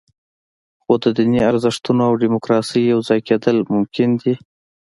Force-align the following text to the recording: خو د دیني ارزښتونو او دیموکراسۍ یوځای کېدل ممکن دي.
خو 0.81 0.93
د 1.03 1.05
دیني 1.17 1.39
ارزښتونو 1.49 2.01
او 2.07 2.13
دیموکراسۍ 2.23 2.81
یوځای 2.93 3.19
کېدل 3.27 3.57
ممکن 3.73 4.09
دي. 4.21 4.33